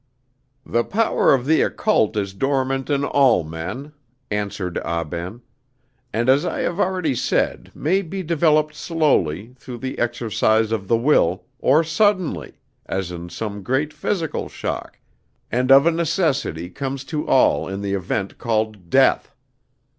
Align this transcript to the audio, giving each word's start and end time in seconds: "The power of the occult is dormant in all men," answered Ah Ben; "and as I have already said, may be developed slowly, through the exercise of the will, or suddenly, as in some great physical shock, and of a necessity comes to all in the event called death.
"The 0.65 0.83
power 0.83 1.31
of 1.31 1.45
the 1.45 1.61
occult 1.61 2.17
is 2.17 2.33
dormant 2.33 2.89
in 2.89 3.03
all 3.05 3.43
men," 3.43 3.93
answered 4.31 4.79
Ah 4.83 5.03
Ben; 5.03 5.43
"and 6.11 6.27
as 6.27 6.43
I 6.43 6.61
have 6.61 6.79
already 6.79 7.13
said, 7.13 7.71
may 7.75 8.01
be 8.01 8.23
developed 8.23 8.73
slowly, 8.73 9.53
through 9.59 9.77
the 9.77 9.99
exercise 9.99 10.71
of 10.71 10.87
the 10.87 10.97
will, 10.97 11.43
or 11.59 11.83
suddenly, 11.83 12.53
as 12.87 13.11
in 13.11 13.29
some 13.29 13.61
great 13.61 13.93
physical 13.93 14.49
shock, 14.49 14.97
and 15.51 15.71
of 15.71 15.85
a 15.85 15.91
necessity 15.91 16.71
comes 16.71 17.03
to 17.03 17.27
all 17.27 17.67
in 17.67 17.81
the 17.81 17.93
event 17.93 18.39
called 18.39 18.89
death. 18.89 19.35